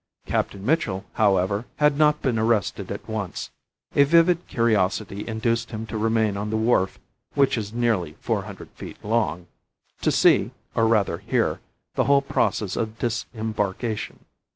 Captain 0.25 0.65
Mitchell, 0.65 1.05
however, 1.13 1.67
had 1.75 1.95
not 1.95 2.23
been 2.23 2.39
arrested 2.39 2.91
at 2.91 3.07
once; 3.07 3.51
a 3.95 4.03
vivid 4.03 4.47
curiosity 4.47 5.27
induced 5.27 5.69
him 5.69 5.85
to 5.85 5.95
remain 5.95 6.35
on 6.37 6.49
the 6.49 6.57
wharf 6.57 6.97
(which 7.35 7.55
is 7.55 7.71
nearly 7.71 8.15
four 8.19 8.41
hundred 8.45 8.71
feet 8.71 8.97
long) 9.05 9.45
to 10.01 10.11
see, 10.11 10.49
or 10.73 10.87
rather 10.87 11.19
hear, 11.19 11.59
the 11.93 12.05
whole 12.05 12.23
process 12.23 12.75
of 12.75 12.97
disembarkation. 12.97 14.25